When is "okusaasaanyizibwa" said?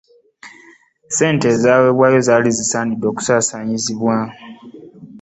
3.09-4.17